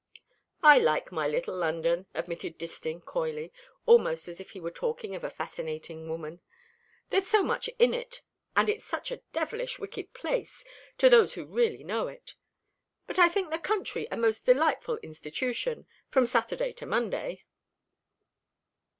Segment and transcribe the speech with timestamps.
[0.63, 3.53] "I like my little London," admitted Distin coyly,
[3.85, 6.41] almost as if he were talking of a fascinating woman.
[7.11, 8.23] "There's so much in it,
[8.55, 10.65] and it's such a devilish wicked place,
[10.97, 12.33] to those who really know it.
[13.05, 17.43] But I think the country a most delightful institution from Saturday to Monday."